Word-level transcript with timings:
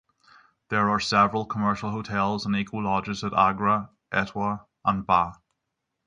There 0.69 0.89
are 0.89 0.99
several 0.99 1.45
commercial 1.45 1.91
hotels 1.91 2.47
and 2.47 2.55
eco 2.55 2.77
lodges 2.77 3.23
at 3.23 3.35
Agra, 3.35 3.91
Etawah 4.11 4.65
and 4.83 5.05
Bah. 5.05 5.35